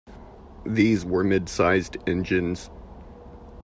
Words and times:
These 0.65 1.05
were 1.05 1.23
mid-sized 1.23 1.95
engines. 2.09 2.71